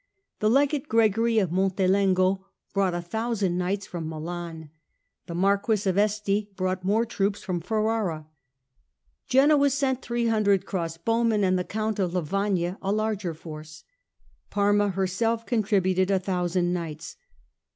[0.39, 4.71] The Legate Gregory of Montelengo brought a thousand knights from Milan.
[5.27, 8.25] The Marquess of Este brought more troops from Ferrara.
[9.27, 13.83] Genoa sent three hundred crossbowmen and the Count of Lavagna a larger force.
[14.49, 17.15] Parma herself contributed a thousand knights.